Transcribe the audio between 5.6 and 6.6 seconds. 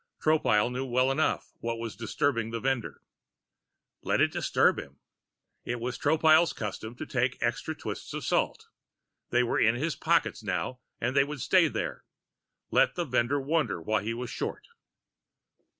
It was Tropile's